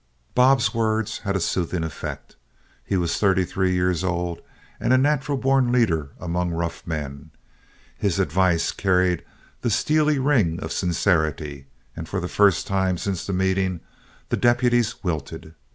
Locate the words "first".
12.27-12.65